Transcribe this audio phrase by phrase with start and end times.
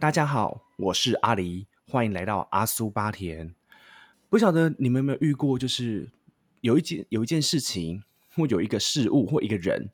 [0.00, 3.54] 大家好，我是阿狸，欢迎来到阿苏巴田。
[4.30, 6.08] 不晓得你们有没有遇过，就是
[6.62, 8.02] 有一件有一件事情，
[8.34, 9.90] 或有一个事物，或一个人，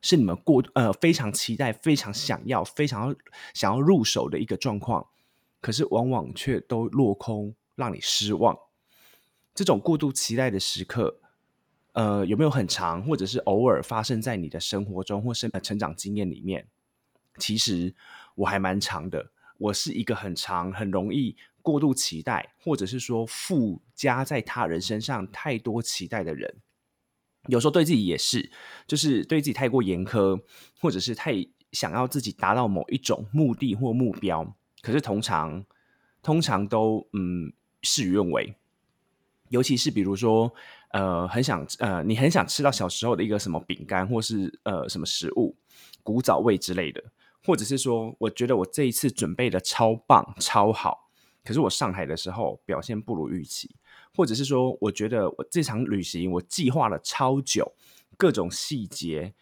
[0.00, 3.16] 是你们过呃非常期待、非常想要、非常
[3.52, 5.04] 想要入手的一个状况，
[5.60, 8.56] 可是往往却都落空，让你失望。
[9.52, 11.18] 这种过度期待的时刻，
[11.94, 16.68] 呃，有没有很长，或者是偶尔发生在你的生活中，或是成长经验里面？
[17.38, 17.94] 其实
[18.34, 26.56] 我还蛮长的，我是一个很长、很容易过度期待，或者是说附加在他人身上太多期待的人。
[27.48, 28.50] 有时候对自己也是，
[28.86, 30.42] 就是对自己太过严苛，
[30.78, 31.34] 或者是太
[31.72, 35.64] 想要自己达到某一种目的或目标，可是通常
[36.22, 37.52] 通常都嗯
[37.82, 38.54] 事与愿违。
[39.48, 40.52] 尤其是比如说，
[40.90, 45.56] 呃，很想呃，你很想吃到小时候的一个什么饼干，或是呃什么食物，
[46.02, 47.02] 古早味之类的。
[47.44, 51.10] 或者是说，我觉得我这一次准备的超棒、超好，
[51.44, 53.74] 可是我上海的时候表现不如预期。
[54.14, 57.72] 或者是说，我觉得我这场旅行我计划了超久，
[58.16, 59.34] 各种细节、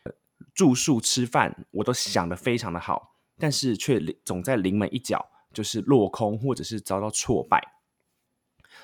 [0.54, 7.60] 住宿、吃饭我都想的非常的好，但是却总在临门一脚就是落空，或者是遭到挫败。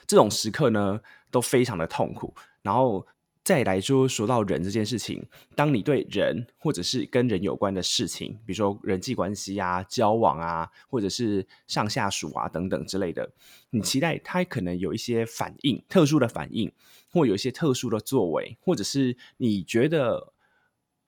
[0.06, 2.34] 这种时刻呢，都非常的痛苦。
[2.62, 3.06] 然后。
[3.44, 5.22] 再来说说到人这件事情，
[5.54, 13.30] 当你对人或者是跟人有关的事情，比如说人际关系啊、交往啊，或者是上下属啊等等之类的，
[13.68, 16.72] 你期待他可能有一些反应、特殊的反应，
[17.12, 20.32] 或有一些特殊的作为，或者是你觉得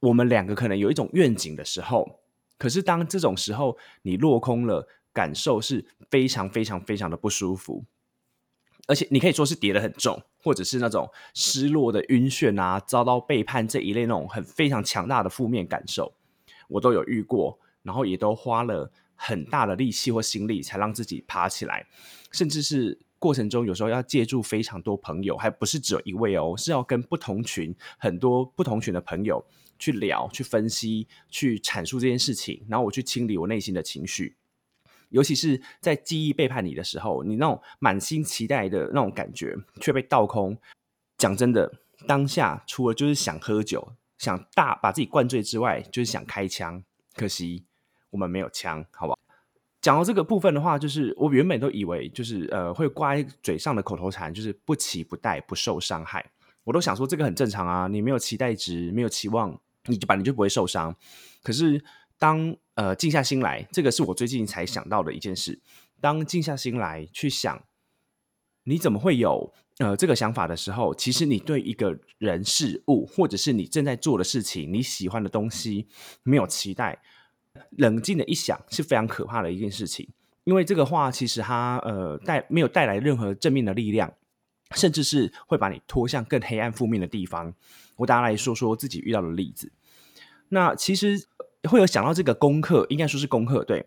[0.01, 2.21] 我们两个可能有一种愿景的时候，
[2.59, 7.87] 可是当这种时候你落空了，感受是非常非常非常的不舒服。
[8.87, 16.15] 而且你可以说是跌得很重，或者是那种失落的晕眩啊，遭到背叛这一类那种很非常强大的负面感受，
[16.69, 21.87] 我都有遇过，然后也都花了很大的力气或心力才让自己爬起来，
[22.31, 29.45] 甚至是过程中有时候要借助非常多朋友，还不是只有一位哦，是要跟不同群很多不同群的朋友
[29.79, 34.37] 去聊、去分析、去阐述这件事情，然后我去清理我内心的情绪。
[35.11, 40.57] 尤其是在记忆背叛你的时候，你那种满心期待的那种感觉却被倒空。
[41.17, 41.73] 讲真的，
[42.07, 46.83] 当下除了就是想喝酒、想大把自己灌醉之外，就是想开枪。
[47.15, 47.65] 可惜
[48.11, 49.15] 我们没有枪，好吧？
[49.81, 56.25] 讲到这个部分的话，就是我原本都以为就是呃会挂在嘴上的口头禅，就是不期不待，不受伤害。
[56.65, 60.95] 我都想说这个很正常啊，你没有期待值，没有期望，你就把你就不会受伤。
[61.43, 61.85] 可是。
[62.19, 65.61] 当呃静下心来，这个是我最近才想到的一件事。
[65.99, 67.65] 当静下心来去想，
[68.65, 75.89] 你怎么会有呃这个想法的时候，其实你对一个人事物，或者是你正在做的事情，你喜欢的东西
[76.23, 77.01] 没有期待，
[77.71, 80.09] 冷静的一想是非常可怕的一件事情。
[80.45, 84.13] 因为这个话其实它呃带没有带来任何正面的力量，
[84.73, 87.55] 甚至是会把你拖向更黑暗负面的地方。
[87.97, 89.73] 我大家来说说自己遇到的例子。
[90.51, 91.27] 那其实。
[91.67, 93.87] 会有想到这个功课，应该说是功课，对，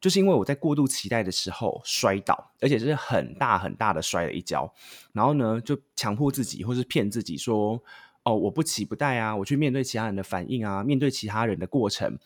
[0.00, 4.72] 就是因为我在过度期待的时候摔倒，而且是很大很大的摔了一跤，
[5.12, 7.82] 然后呢，就强迫自己或是骗自己说，
[8.24, 12.18] 哦，我不期不待啊，我去面对其他人的反应啊，面对其他人的过程，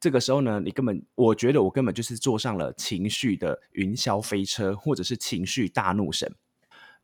[0.00, 6.34] 这个时候呢，你根本，我觉得我根本就是坐上了情绪的云霄飞车，或者是情绪大怒神。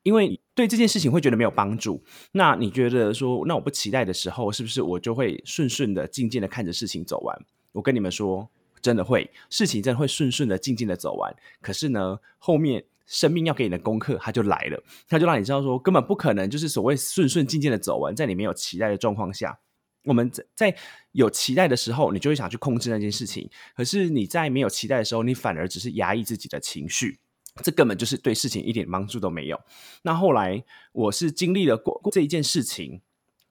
[0.02, 2.02] 因为对这件事情会觉得没有帮助，
[2.32, 7.38] 那你觉得说，那我不期待的时候，是不是我就会顺顺的、静静的看着事情走完？
[7.72, 8.48] 我跟你们说，
[8.80, 11.34] 真的会，事情真的会顺顺的、静静的走完。
[11.60, 19.58] 可是呢，后面生命要给你的功课，它就来了，它就让你知道说，根本不可能就是所谓顺顺静静的走完，在你没有期待的状况下，
[20.04, 20.76] 我们在在
[21.12, 23.46] 有期待的时候，你就会想去控制那件事情；
[23.76, 27.20] 可是你在没有期待的时候，你反而只是压抑自己的情绪。
[27.62, 29.60] 这根本就是对事情一点帮助都没有。
[30.02, 33.02] 那后来我是经历了过这一件事情，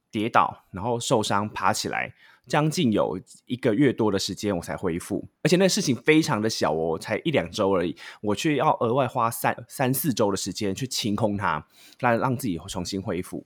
[0.10, 2.16] 跌倒，然后受伤，爬起来，
[2.48, 5.28] 将近有一个月多的时间我才恢复。
[5.44, 11.68] 而且那事情非常的小哦，才一两周而已，我却要额外花三三四周的时间去清空它，
[12.00, 13.46] 来让自己重新恢复。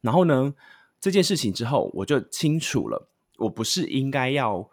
[0.00, 0.54] 然后呢，
[0.98, 4.68] 这件事情之后，我就清楚了，我不是应该要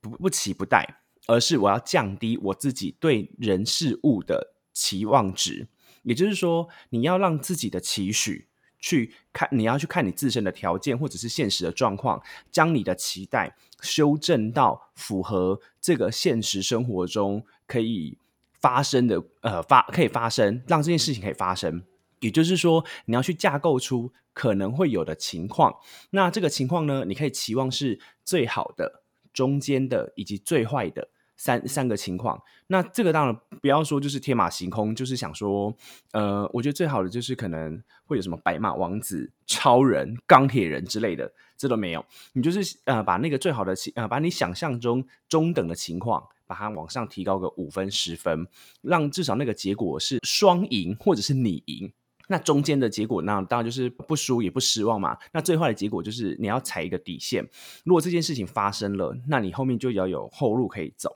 [0.00, 4.53] 不不期不待，而是我要降低我自己对人事物的。
[4.74, 5.66] 期望值，
[6.02, 8.48] 也就是说，你要让自己的期许
[8.78, 18.18] 去看，你要去看你自身的条件或者是现实的状况，将你的期待修正到符合这个现实生活中可以
[18.60, 21.82] 发生的，呃，发可以发生，让这件事情可以发生。
[22.20, 25.74] 也就是说，你要去架构出可能会有的情况。
[26.10, 31.08] 那这个情况呢，你可以期望是最好的、中间的以及最坏的。
[31.36, 32.40] 三三个情况。
[32.68, 35.74] 那这个当然不要说就是天马行空，就是想说，
[36.12, 42.04] 呃，我觉得最好的就是可能会有什么白马王子、超人、钢铁人之类的，这都没有。
[42.32, 48.46] 你就是呃把那个最好的情呃把你想象中中等的情况，把它往上提高个五分十分，
[48.80, 51.92] 让至少那个结果是双赢或者是你赢。
[52.26, 55.18] 那中间的结果，那当然就是不输也不失望嘛。
[55.30, 57.46] 那最坏的结果就是你要踩一个底线。
[57.84, 61.14] 如果这件事情发生了，那你后面就要有后路可以走。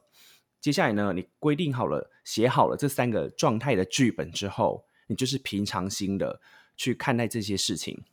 [0.68, 6.42] 接下来呢，你规定好了、写好了这三个状态的剧本之后，你就是平常心的
[6.76, 8.04] 去看待这些事情。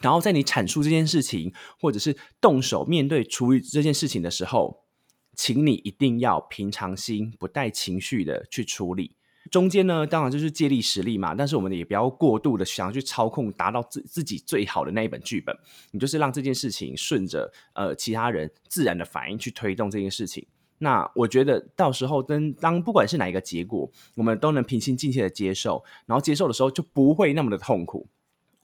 [0.00, 4.86] 然后在你阐述这件事情，或者是动手面对处理这件事情的时候，
[5.34, 9.14] 请你一定要平常心，不带情绪的去处理。
[9.50, 15.54] 中间呢，当然就是借力使力嘛，但是我们也不要过度的想要去操控，达到自自己最好的那一本剧本。
[15.90, 20.46] 你就是让这件事情顺着呃其他人自然的反应去推动这件事情。
[20.80, 28.08] 那我觉得到时候跟当不管是哪一个结果，我们都能平心静气的接受，然后接受的时候就不会那么的痛苦。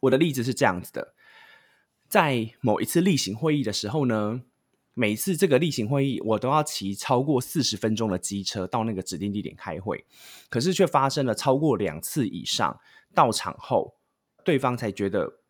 [0.00, 1.14] 我的例子是这样子的，
[2.08, 4.42] 在某一次例行会议的时候呢。
[4.98, 10.06] 每次这个例行会议，我都要骑超过四十分钟的机车到那个指定地点开会，
[10.48, 12.80] 可是却发生了超过两次以上。
[13.14, 13.94] 到场后，
[14.42, 15.40] 对方才觉得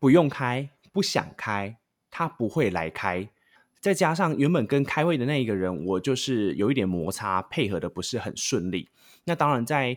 [0.00, 1.78] 不用开，不想开，
[2.10, 3.28] 他不会来开。
[3.80, 8.88] 再加上原本跟开会的那一个人，我就是有一点摩擦，配合的不是很顺利。
[9.24, 9.96] 那当然，在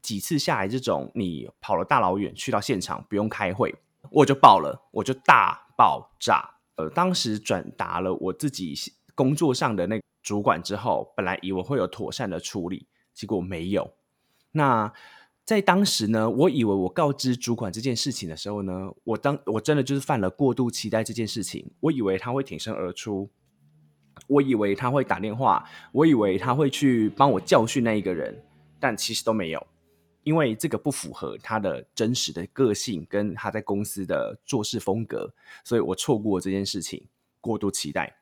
[0.00, 3.74] 几次下来，这种你跑了大老远去到现场不用开会，
[4.10, 6.56] 我就爆了，我就大爆炸。
[6.76, 8.74] 呃，当时转达了我自己
[9.14, 13.92] 工作上的那主管之后，本来以为会有妥善的处理，结果没有。
[14.52, 14.92] 那
[15.44, 21.68] 在当时呢，我以为我告知主管这件事情的时候呢，我当我真的就是犯了过度期待这件事情。
[21.80, 23.28] 我以为他会挺身而出，
[24.28, 28.40] 我以为他会打电话，我以为他会去帮我教训那一个人，
[28.78, 29.66] 但其实都没有。
[30.22, 35.28] 因为这个不符合他的真实的个性跟他在公司的做事风格，
[35.64, 37.04] 所以我错过这件事情，
[37.40, 38.14] 过度期待。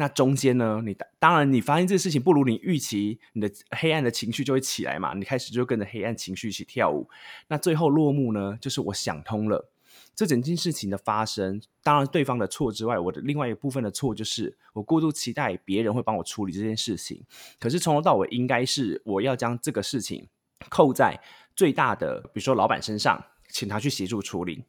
[0.00, 7.10] 那中间呢，你当然你发现这个事情不如你预期，你的黑暗的情绪就会起来嘛，你开始就跟着黑暗情绪一起跳舞。
[7.48, 9.68] 那最后落幕呢，就是我想通了，
[10.14, 17.24] 这整件事情的发生，当然对方的错之外，我的另外一部分的错就是我过度期待别人会帮我处理这件事情，
[17.58, 20.28] 可是从头到尾应该是我要将这个事情
[20.68, 21.20] 扣在。
[21.56, 24.62] 最大的，比如说老板身上，请他去协助处理。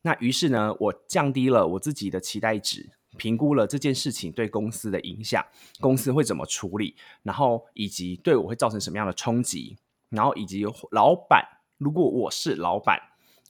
[0.00, 5.44] 那于是呢，我降低了我自己的期待值，评估了这件事情对公司的影响，
[5.80, 9.76] 公司会怎么处理，然后以及对我会造成什么样的冲击，
[10.10, 11.44] 然后以及老板，
[11.78, 12.98] 如果我是老板，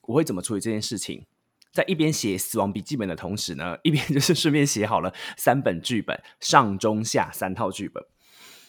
[0.02, 1.26] 我会怎么处理这件事情。
[1.72, 8.04] 在一边写死亡笔记本的同时呢， 一边就是顺便写好了三本剧本，上中下三套剧本，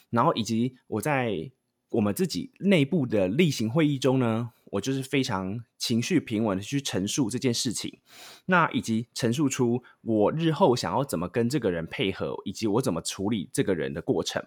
[0.09, 1.51] 然后以及我在。
[1.93, 7.99] 我们自己内部的例行会议中呢，我就是非常情绪平稳的去陈述这件事情，
[8.45, 14.43] 那以及陈述出我日后想要怎么跟这个人配合，以及我怎么处理这个人的过程。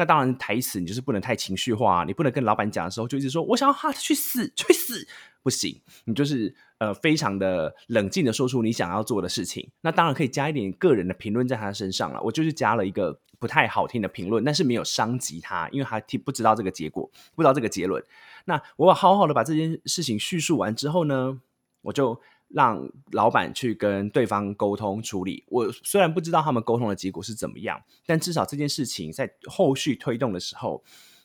[0.00, 5.06] 那当然，台词你就是不能太情绪化，你不能跟老板讲的时候就一直说我想要他去死去死，
[5.42, 9.68] 不行，你就是呃非常的冷静的说出你想要做的事情。
[9.82, 13.20] 那当然可以加一点个人的评论在他身上了，我就是加了一个。
[13.38, 18.04] 不太好听的评论，但是没有伤及他，因为他听不知道这个结果，不知道这个结论。
[18.44, 21.40] 那我好好的把这件事情叙述完之后呢，
[21.80, 22.20] 我就
[22.52, 25.44] 让老板去跟对方沟通处理。
[25.48, 30.82] 我虽然不知道他们沟通的结果是怎么样，但至少这件事情在后续推动的时候，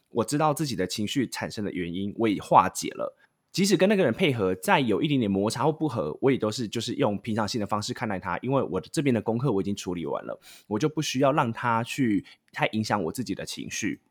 [0.10, 3.18] 我知道自己的情绪产生的原因，我也化解了。
[3.52, 14.02] 即使跟那个人配合，再有一点点摩擦或不合，我也都是就是用平常心的方式看待他，因为我的这边的功课我已经处理完了，我就不需要让他去太影响我自己的情绪。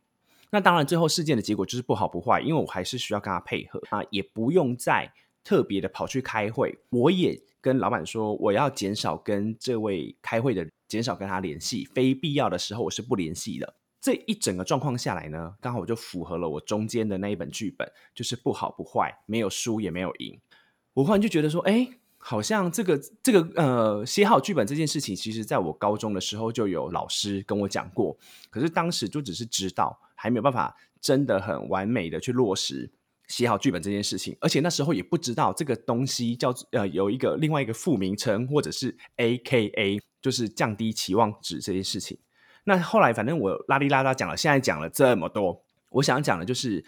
[0.49, 5.13] 那当然，最后事件的结果就是不好不坏，因为我还是需要跟他配合啊，也不用再
[5.45, 6.77] 特别的跑去开会。
[6.91, 13.75] 我也跟老板说，我要减少跟这位开会的，减少跟他联系，非必要的时候我是不联系的。
[14.01, 20.39] 这一整个状况下来呢，刚好我就符合了我中间的那一本剧本，就是不好不坏，没有输也没有赢。
[20.93, 28.15] 我忽然就觉得说，哎，好像这个这个呃，写好剧本这件事情，其实在我高中的时候就有老师跟我讲过，
[28.51, 32.91] 可是当时就只是知道，还没有办法真的很完美的去落实
[33.29, 42.19] 写好剧本这件事情，而且那时候也不知道这个东西叫呃有一个另外一个副名称，或者是 A K A，就是降低期望值这件事情。
[42.65, 46.85] 那后来，反正我拉里拉拉讲了，现在讲了这么多，我想讲的就是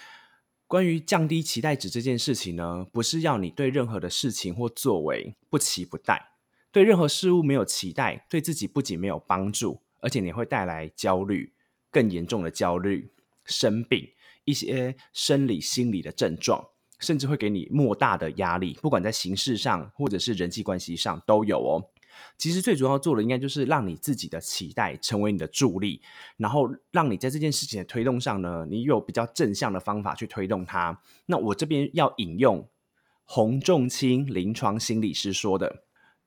[0.67, 6.31] 关于降低期待值这件事情呢，不是要你对任何的事情或作为不期不待，
[6.73, 11.53] 对任何事物没有期待，对自己不仅没有帮助，而且你会带来焦虑，
[11.91, 13.11] 更严重的焦虑、
[13.45, 14.09] 生病、
[14.47, 21.91] 一些生理、心理的症状，甚至会给你莫大的压力，不管在形式上或者是人际关系上都有哦。
[22.39, 26.01] 其实最主要做的，应该就是让你自己的期待成为你的助力，
[26.39, 31.03] 然后让你在这件事情的推动上呢，你有比较正向的方法去推动它。
[31.27, 32.67] 那我这边要引用
[33.25, 35.83] 洪仲卿临床心理师说的：“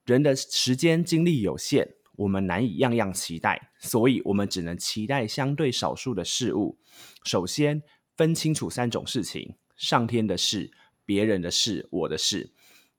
[0.05, 6.77] 人的时间精力有限。”我们难以样样期待，所以我们只能期待相对少数的事物。
[7.23, 7.81] 首先，
[8.19, 10.71] 分清楚三种事情：上天的事、
[11.05, 12.51] 别人的事、我的事。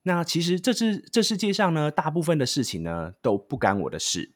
[0.04, 4.32] 那其实这是这世界上呢，大部分的事情呢都不干我的事。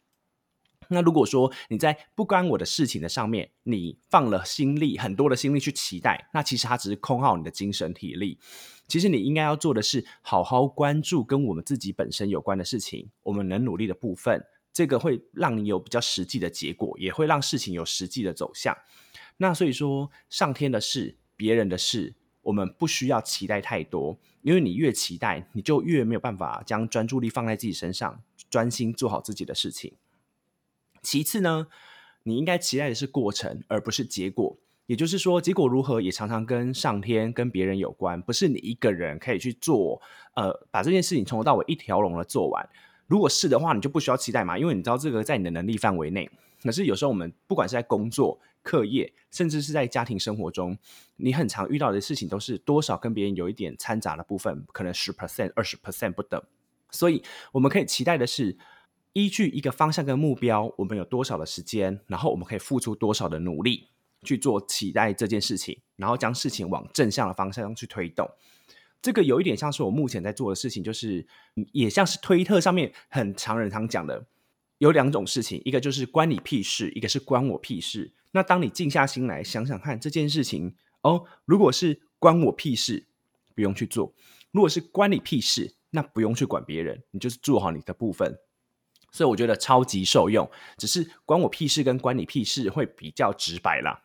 [0.89, 8.39] 那如果说你在不关我的事情的上面，你放了心力很多的心力去期待，那其实它只是空耗你的精神体力。
[8.87, 14.45] 其实你应该要做的是，好好关注跟我们自己本身有关的事情，我们能努力的部分。
[14.71, 18.77] 这个会让你有比较实际的结果，也会让事情有实际的走向。
[19.39, 29.95] 那所以说，上天的事、别人的事，我们不需要期待太多，因为你越期待，你就越没有办法将专注力放在自己身上，专心做好自己的事情。
[31.03, 31.67] 其次呢，
[32.23, 34.57] 你应该期待的是过程，而不是结果。
[34.87, 40.01] 也就是说，结果如何也常常跟上天、跟别人有关，不是你一个人可以去做。
[40.35, 42.69] 呃，把这件事情从头到尾一条龙的做完。
[43.07, 46.31] 如果是的话，你就不需要期待嘛，因为你知道这个在你的能力范围内。
[46.63, 50.77] 可是有时候我们不管是在工作、课业，甚至是在家庭生活中，
[51.17, 56.43] 你很常遇到的事情都是多少跟别人有一点掺杂的部分，可能十 percent、二十 percent 不等。
[56.91, 58.57] 所以我们可以期待的是，
[59.13, 63.89] 依据一个方向跟目标，我们有多少的时间，然后我们可以付出多少的努力
[64.23, 68.29] 去做期待这件事情，然后将事情往正向的方向上去推动。
[69.03, 71.27] 这个有一点像是我目前在做的事情，就是
[71.73, 74.27] 也像是推特上面很常人常讲的，
[74.79, 78.15] 有两种事情，一个就是关你屁事，一个是关我屁事。
[78.35, 83.07] 那当你静下心来想想看这件事情哦，如果是关我屁事，
[83.55, 84.13] 不用去做；
[84.51, 88.37] 如果是关你屁事，那不用去管别人，你就是做好你的部分。
[89.13, 94.03] 所以我觉得超级受用，只是关我屁事跟关你屁事会比较直白啦。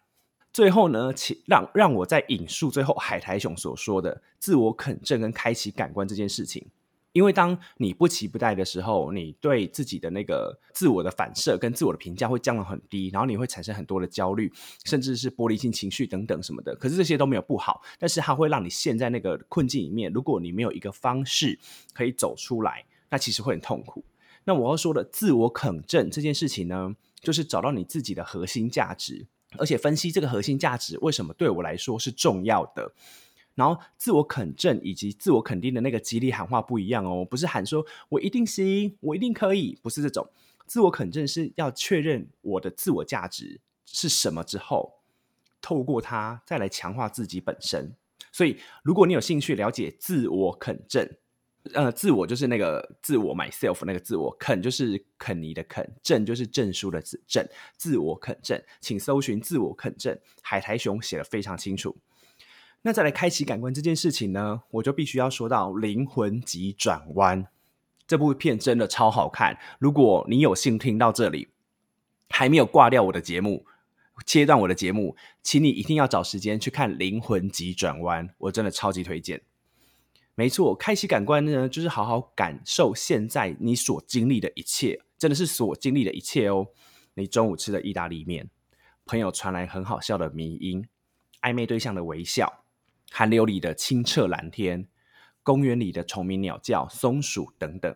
[0.53, 6.69] 最后呢，请让让我再引述最后海苔熊所说的自我肯正跟开启感官这件事情。
[7.11, 14.51] 因为当你不期不待的时候，你对自己的那个自我的反射跟自我的评价会降得很低，然后你会产生很多的焦虑，
[14.85, 16.75] 甚至是玻璃心情绪等等什么的。
[16.75, 20.11] 可是这些都没有不好，但是它会让你陷在那个困境里面。
[20.11, 21.57] 如果你没有一个方式
[21.93, 24.03] 可以走出来，那其实会很痛苦。
[24.45, 29.25] 那我要说的自我肯正这件事情呢，就是找到你自己的核心价值。
[29.57, 32.91] 而且分析这个核心价值为什么对我来说是重要的，
[33.59, 40.25] 然后自我肯正以及自我肯定的那个激励喊话不一样哦，不是喊说我一定行，我一定可以，不是这种
[40.65, 45.01] 自我肯正是要确认我的自我价值是什么之后，
[45.61, 47.93] 透过它再来强化自己本身。
[48.31, 51.05] 所以，如果你有兴趣了解自我肯正。
[51.73, 60.17] 呃，自我就是那个自我 myself 那个自我肯就是肯尼的肯证就是证书的证自我肯证，请搜寻自我肯证。
[60.41, 61.97] 海苔熊写的非常清楚。
[62.81, 67.43] 那再来开启感官这件事情呢，我就必须要说到《灵魂急转弯》
[68.07, 69.59] 这部片真的超好看。
[69.79, 71.49] 如果你有幸听到这里，
[72.29, 73.65] 还没有挂掉我的节目，
[74.25, 79.41] 切断我的节目，请你一定要找时间去看《灵魂急转弯》，我真的超级推荐。
[80.35, 86.67] 没错，开启感官呢，就是好好感受现在你所经历的一切，真的是所经历的一切哦。
[87.15, 88.49] 你中午吃的意大利面，
[89.05, 90.87] 朋友传来很好笑的迷音，
[91.41, 92.63] 暧昧对象的微笑，
[93.11, 94.87] 寒流里的清澈蓝天，
[95.43, 97.95] 公园里的虫鸣鸟叫，松鼠等等。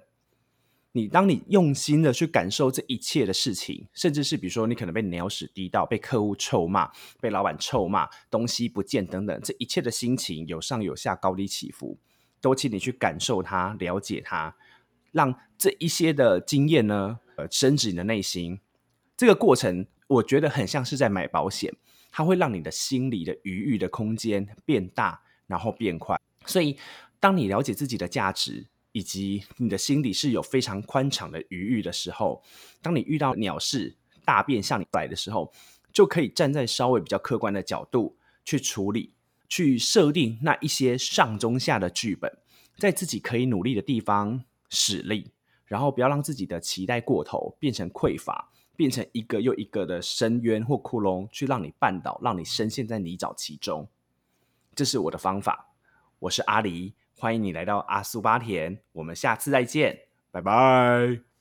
[0.95, 11.97] 你当你用心的去感受这一切的事情，甚至是比如说你可能被鸟屎滴到，被客户臭骂，被老板臭骂，东西不见等等，这一切的心情有上有下，高低起伏。
[12.39, 14.55] 都请你去感受它，了解它，
[15.13, 18.59] 让这一些的经验呢，呃，升值你的内心。
[19.15, 21.73] 这个过程，我觉得很像是在买保险，
[22.13, 26.15] 它会让你的心理的余裕的空间变大，然后变快。
[26.45, 26.77] 所以，
[27.19, 32.43] 当你了解自己的价值，以及你的心里是有非常宽敞的余裕的时候，
[32.83, 35.51] 当你遇到鸟事大便向你来的时候，
[35.91, 38.15] 就可以站在稍微比较客观的角度
[38.45, 39.15] 去处理。
[39.49, 42.39] 去设定那一些上中下的剧本，
[42.79, 45.29] 在自己可以努力的地方使力，
[45.65, 53.87] 然后不要让自己的期待过头，变成匮乏，变成一个又一个的深渊或窟窿，去让你绊倒，让你深陷在泥沼其中。
[54.75, 55.69] 这是我的方法。
[56.19, 61.32] 我是阿狸，欢迎你来到阿苏巴田，我们下次再见，拜拜。